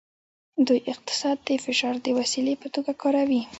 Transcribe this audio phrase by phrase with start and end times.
[0.67, 3.41] دوی اقتصاد د فشار د وسیلې په توګه کاروي